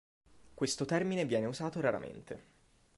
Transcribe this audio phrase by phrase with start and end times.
[0.55, 2.43] Questo termine viene usato raramente.